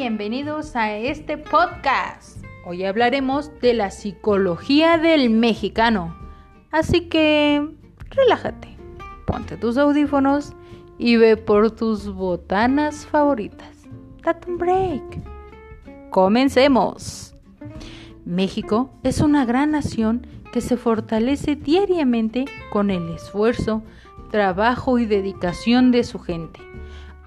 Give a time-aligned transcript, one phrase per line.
[0.00, 2.42] bienvenidos a este podcast.
[2.64, 6.16] Hoy hablaremos de la psicología del mexicano.
[6.70, 7.68] Así que
[8.08, 8.78] relájate,
[9.26, 10.54] ponte tus audífonos
[10.96, 13.76] y ve por tus botanas favoritas.
[14.22, 15.02] Date un break.
[16.08, 17.34] Comencemos.
[18.24, 23.82] México es una gran nación que se fortalece diariamente con el esfuerzo,
[24.30, 26.58] trabajo y dedicación de su gente.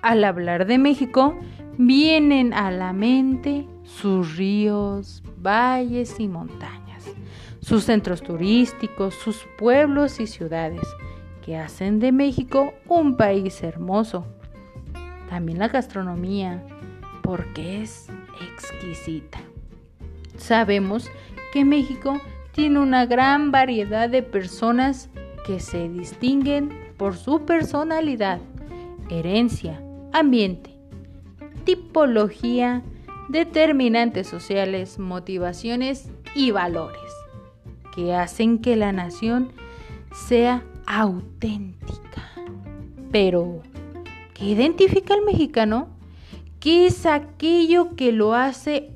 [0.02, 1.38] Al hablar de México,
[1.78, 7.06] vienen a la mente sus ríos, valles y montañas,
[7.60, 10.82] sus centros turísticos, sus pueblos y ciudades,
[11.44, 14.26] que hacen de México un país hermoso.
[15.30, 16.64] También la gastronomía,
[17.22, 18.08] porque es
[18.42, 19.40] exquisita.
[20.38, 21.10] Sabemos
[21.52, 22.20] que México
[22.52, 25.10] tiene una gran variedad de personas
[25.46, 28.40] que se distinguen por su personalidad,
[29.10, 29.82] herencia,
[30.14, 30.73] ambiente
[31.64, 32.84] tipología,
[33.30, 37.00] determinantes sociales, motivaciones y valores
[37.96, 39.52] que hacen que la nación
[40.14, 42.32] sea auténtica.
[43.12, 43.62] Pero,
[44.34, 45.90] ¿qué identifica al mexicano?
[46.60, 48.92] ¿Qué es aquello que lo hace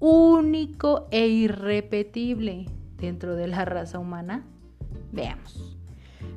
[0.00, 2.66] único e irrepetible
[2.98, 4.44] dentro de la raza humana?
[5.12, 5.78] Veamos.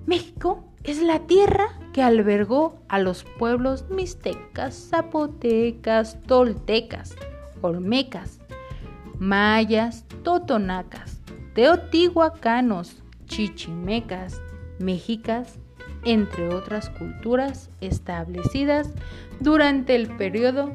[0.05, 7.15] México es la tierra que albergó a los pueblos mixtecas, zapotecas, toltecas,
[7.61, 8.39] olmecas,
[9.17, 11.21] mayas, totonacas,
[11.55, 14.41] teotihuacanos, chichimecas,
[14.77, 15.57] mexicas,
[16.03, 18.91] entre otras culturas establecidas
[19.39, 20.71] durante el periodo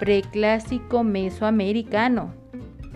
[0.00, 2.34] preclásico mesoamericano.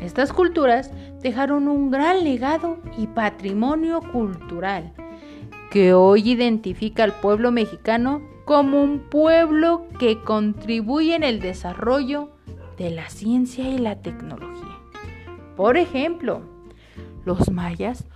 [0.00, 0.90] Estas culturas
[1.22, 4.92] dejaron un gran legado y patrimonio cultural
[5.70, 12.30] que hoy identifica al pueblo mexicano como un pueblo que contribuye en el desarrollo
[12.78, 14.78] de la ciencia y la tecnología.
[15.56, 16.42] Por ejemplo,
[17.24, 18.06] los mayas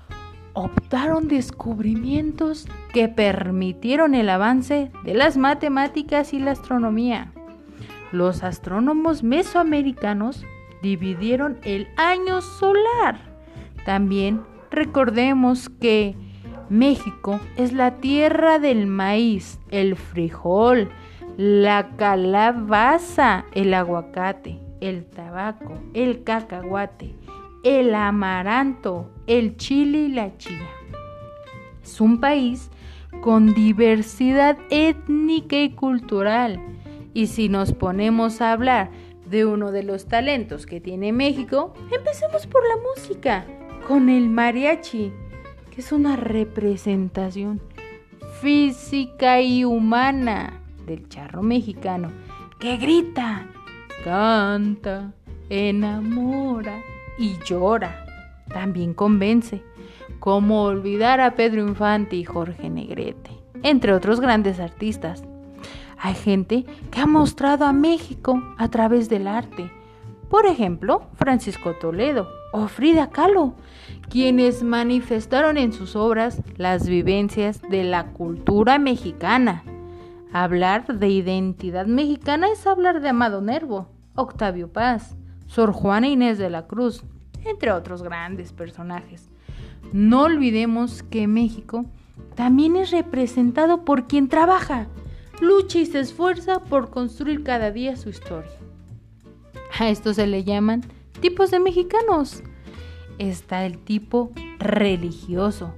[0.54, 7.32] optaron descubrimientos que permitieron el avance de las matemáticas y la astronomía.
[8.12, 10.44] Los astrónomos mesoamericanos
[10.82, 13.18] dividieron el año solar.
[13.84, 16.14] También recordemos que
[16.72, 20.88] México es la tierra del maíz, el frijol,
[21.36, 27.14] la calabaza, el aguacate, el tabaco, el cacahuate,
[27.62, 30.66] el amaranto, el chile y la chía.
[31.82, 32.70] Es un país
[33.20, 36.58] con diversidad étnica y cultural.
[37.12, 38.90] Y si nos ponemos a hablar
[39.26, 43.44] de uno de los talentos que tiene México, empecemos por la música,
[43.86, 45.12] con el mariachi
[45.72, 47.62] que es una representación
[48.42, 52.12] física y humana del charro mexicano
[52.58, 53.46] que grita,
[54.04, 55.14] canta,
[55.48, 56.78] enamora
[57.18, 58.04] y llora.
[58.48, 59.62] También convence.
[60.18, 63.30] ¿Cómo olvidar a Pedro Infante y Jorge Negrete,
[63.62, 65.24] entre otros grandes artistas?
[65.98, 69.72] Hay gente que ha mostrado a México a través del arte.
[70.28, 73.54] Por ejemplo, Francisco Toledo, o Frida Kahlo,
[74.08, 79.64] quienes manifestaron en sus obras las vivencias de la cultura mexicana.
[80.32, 86.50] Hablar de identidad mexicana es hablar de Amado Nervo, Octavio Paz, Sor Juana Inés de
[86.50, 87.04] la Cruz,
[87.44, 89.28] entre otros grandes personajes.
[89.92, 91.84] No olvidemos que México
[92.34, 94.86] también es representado por quien trabaja,
[95.40, 98.52] lucha y se esfuerza por construir cada día su historia.
[99.78, 100.82] A esto se le llaman
[101.22, 102.42] tipos de mexicanos.
[103.18, 105.72] Está el tipo religioso.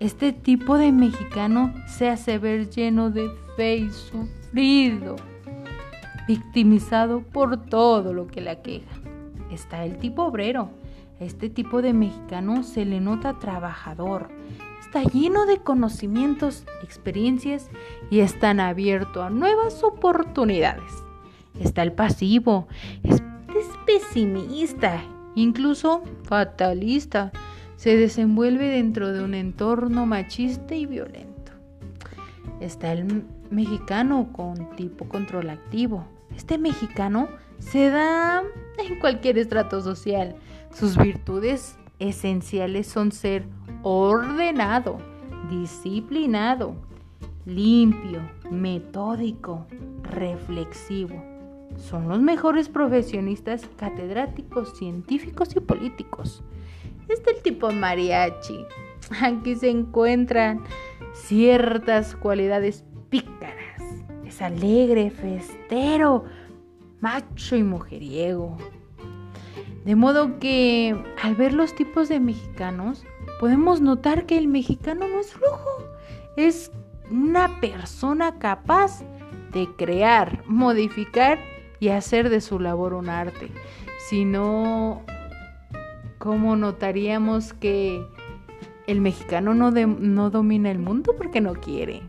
[0.00, 5.16] Este tipo de mexicano se hace ver lleno de fe y sufrido,
[6.26, 8.90] victimizado por todo lo que le aqueja.
[9.50, 10.70] Está el tipo obrero.
[11.20, 14.28] Este tipo de mexicano se le nota trabajador,
[14.80, 17.70] está lleno de conocimientos, experiencias
[18.08, 20.92] y están abierto a nuevas oportunidades.
[21.58, 22.68] Está el pasivo,
[23.02, 23.20] es
[23.88, 25.02] pesimista,
[25.34, 27.32] incluso fatalista.
[27.76, 31.52] Se desenvuelve dentro de un entorno machista y violento.
[32.60, 36.06] Está el mexicano con tipo control activo.
[36.36, 37.28] Este mexicano
[37.60, 38.42] se da
[38.78, 40.36] en cualquier estrato social.
[40.70, 43.46] Sus virtudes esenciales son ser
[43.82, 44.98] ordenado,
[45.48, 46.76] disciplinado,
[47.46, 48.20] limpio,
[48.50, 49.66] metódico,
[50.02, 51.37] reflexivo
[51.78, 56.42] son los mejores profesionistas catedráticos, científicos y políticos.
[57.08, 58.64] Este es el tipo mariachi.
[59.22, 60.62] Aquí se encuentran
[61.14, 63.82] ciertas cualidades pícaras.
[64.26, 66.24] Es alegre, festero,
[67.00, 68.56] macho y mujeriego.
[69.84, 73.06] De modo que al ver los tipos de mexicanos,
[73.40, 75.84] podemos notar que el mexicano no es flojo,
[76.36, 76.70] es
[77.10, 79.02] una persona capaz
[79.52, 81.38] de crear, modificar
[81.80, 83.50] y hacer de su labor un arte.
[84.08, 85.02] Si no,
[86.18, 88.04] ¿cómo notaríamos que
[88.86, 92.02] el mexicano no, no domina el mundo porque no quiere?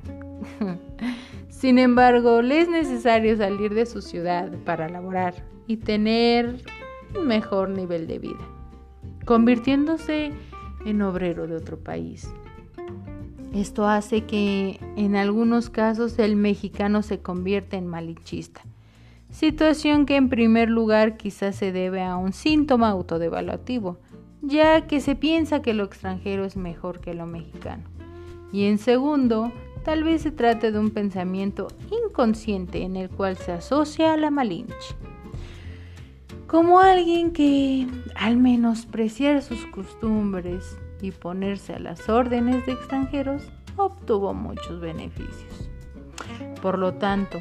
[1.50, 6.64] Sin embargo, le es necesario salir de su ciudad para laborar y tener
[7.18, 8.48] un mejor nivel de vida,
[9.26, 10.32] convirtiéndose
[10.86, 12.30] en obrero de otro país.
[13.54, 18.62] Esto hace que en algunos casos el mexicano se convierta en malinchista,
[19.30, 23.98] situación que en primer lugar quizás se debe a un síntoma autodevaluativo,
[24.42, 27.84] ya que se piensa que lo extranjero es mejor que lo mexicano.
[28.52, 29.52] Y en segundo,
[29.84, 31.68] tal vez se trate de un pensamiento
[32.06, 34.96] inconsciente en el cual se asocia a la malinche
[36.50, 43.44] como alguien que al menospreciar sus costumbres y ponerse a las órdenes de extranjeros
[43.78, 45.70] obtuvo muchos beneficios.
[46.60, 47.38] Por lo tanto,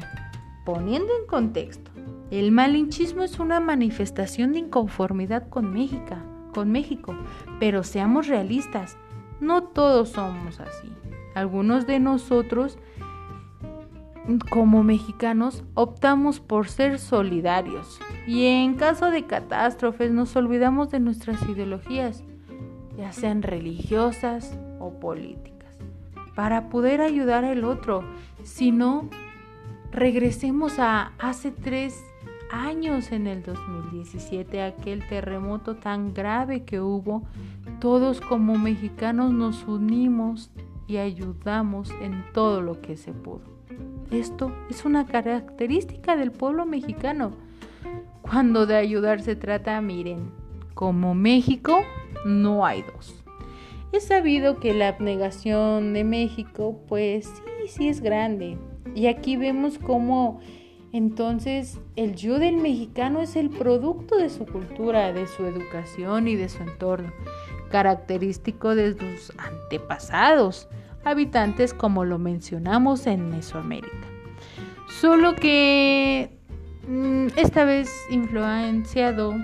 [0.65, 1.91] poniendo en contexto,
[2.31, 6.15] el malinchismo es una manifestación de inconformidad con México,
[6.53, 7.15] con México,
[7.59, 8.97] pero seamos realistas,
[9.39, 10.89] no todos somos así.
[11.33, 12.77] Algunos de nosotros
[14.49, 21.41] como mexicanos optamos por ser solidarios y en caso de catástrofes nos olvidamos de nuestras
[21.49, 22.23] ideologías,
[22.97, 25.77] ya sean religiosas o políticas,
[26.35, 28.03] para poder ayudar al otro.
[28.43, 29.09] Si no,
[29.91, 32.03] regresemos a hace tres
[32.51, 37.23] años en el 2017, aquel terremoto tan grave que hubo,
[37.79, 40.49] todos como mexicanos nos unimos
[40.87, 43.41] y ayudamos en todo lo que se pudo.
[44.11, 47.31] Esto es una característica del pueblo mexicano.
[48.21, 50.31] Cuando de ayudar se trata, miren,
[50.73, 51.79] como México
[52.25, 53.23] no hay dos.
[53.91, 58.57] Es sabido que la abnegación de México, pues sí, sí es grande.
[58.95, 60.39] Y aquí vemos cómo
[60.91, 66.35] entonces el yo del mexicano es el producto de su cultura, de su educación y
[66.35, 67.11] de su entorno,
[67.69, 70.67] característico de sus antepasados
[71.03, 73.95] habitantes como lo mencionamos en Mesoamérica.
[74.99, 76.37] Solo que
[76.87, 79.35] mm, esta vez influenciado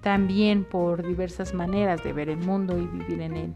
[0.00, 3.54] también por diversas maneras de ver el mundo y vivir en él.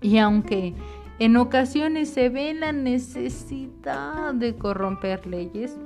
[0.00, 0.74] Y aunque
[1.18, 5.76] en ocasiones se ve la necesidad de corromper leyes,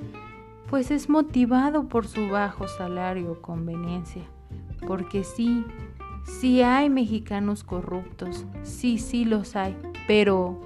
[0.69, 4.23] pues es motivado por su bajo salario o conveniencia.
[4.87, 5.65] Porque sí,
[6.23, 9.75] sí hay mexicanos corruptos, sí, sí los hay,
[10.07, 10.59] pero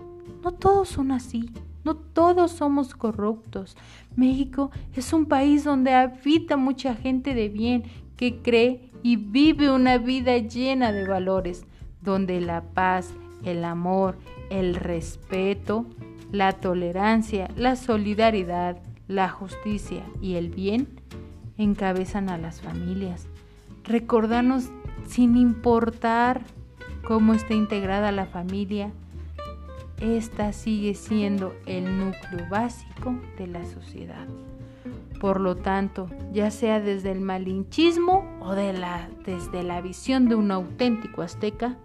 [0.44, 1.50] no todos son así,
[1.84, 3.76] no todos somos corruptos.
[4.16, 7.84] México es un país donde habita mucha gente de bien
[8.16, 11.66] que cree y vive una vida llena de valores,
[12.02, 13.14] donde la paz,
[13.44, 14.18] el amor,
[14.50, 15.86] el respeto,
[16.32, 20.88] la tolerancia, la solidaridad, la justicia y el bien
[21.58, 23.28] encabezan a las familias.
[23.84, 24.70] Recordarnos
[25.06, 26.42] sin importar
[27.06, 28.92] cómo esté integrada la familia,
[30.00, 34.28] esta sigue siendo el núcleo básico de la sociedad.
[35.20, 40.36] Por lo tanto, ya sea desde el malinchismo o de la, desde la visión de
[40.36, 41.78] un auténtico azteca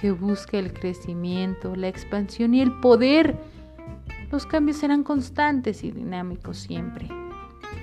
[0.00, 3.36] que busca el crecimiento, la expansión y el poder,
[4.30, 7.08] los cambios serán constantes y dinámicos siempre.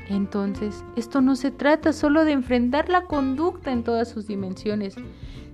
[0.09, 4.95] Entonces, esto no se trata solo de enfrentar la conducta en todas sus dimensiones,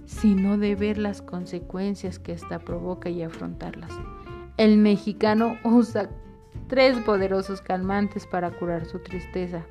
[0.06, 3.92] sino de ver las consecuencias que ésta provoca y afrontarlas.
[4.58, 6.10] El mexicano usa
[6.68, 9.66] tres poderosos calmantes para curar su tristeza.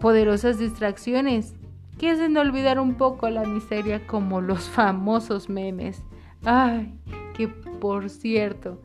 [0.00, 1.54] Poderosas distracciones
[1.98, 6.02] que hacen olvidar un poco la miseria como los famosos memes.
[6.44, 6.94] Ay,
[7.34, 8.80] que por cierto,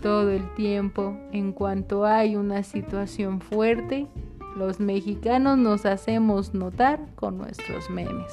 [0.00, 4.08] todo el tiempo, en cuanto hay una situación fuerte,
[4.56, 8.32] los mexicanos nos hacemos notar con nuestros memes.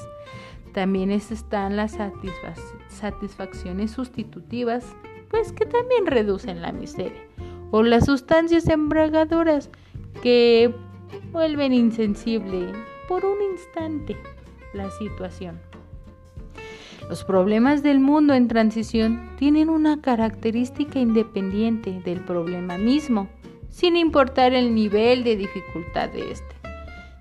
[0.74, 1.98] También están las
[2.90, 4.86] satisfacciones sustitutivas,
[5.30, 7.22] pues que también reducen la miseria,
[7.72, 9.70] o las sustancias embragadoras
[10.22, 10.74] que
[11.32, 12.74] vuelven insensible
[13.10, 14.16] por un instante
[14.72, 15.60] la situación.
[17.10, 23.28] Los problemas del mundo en transición tienen una característica independiente del problema mismo,
[23.72, 26.56] sin importar el nivel de dificultad de este.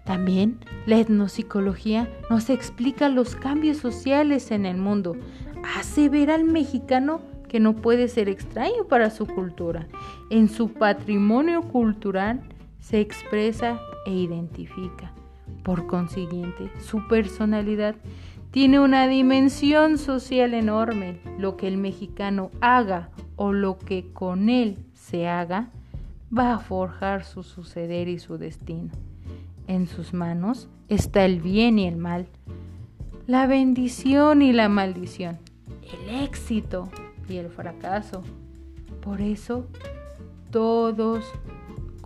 [0.04, 5.16] También la etnopsicología nos explica los cambios sociales en el mundo.
[5.74, 9.88] Hace ver al mexicano que no puede ser extraño para su cultura.
[10.28, 12.42] En su patrimonio cultural
[12.78, 15.14] se expresa e identifica.
[15.68, 17.94] Por consiguiente, su personalidad
[18.52, 21.20] tiene una dimensión social enorme.
[21.38, 25.68] Lo que el mexicano haga o lo que con él se haga
[26.34, 28.88] va a forjar su suceder y su destino.
[29.66, 32.28] En sus manos está el bien y el mal,
[33.26, 35.36] la bendición y la maldición,
[35.82, 36.88] el éxito
[37.28, 38.22] y el fracaso.
[39.02, 39.66] Por eso,
[40.50, 41.30] todos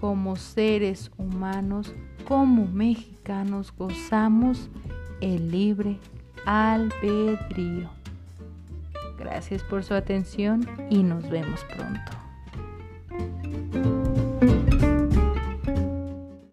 [0.03, 1.95] como seres humanos,
[2.27, 4.69] como mexicanos, gozamos
[5.21, 5.97] el libre
[6.45, 7.89] albedrío.
[9.17, 12.22] Gracias por su atención y nos vemos pronto.